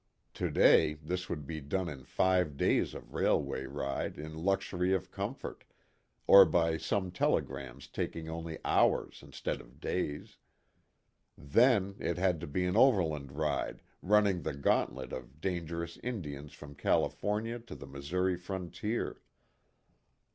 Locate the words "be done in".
1.45-2.05